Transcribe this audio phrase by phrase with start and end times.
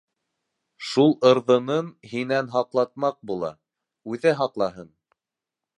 [0.91, 3.53] Шул ырҙынын һинән һаҡлатмаҡ була-
[4.15, 4.93] үҙе һаҡлаһын!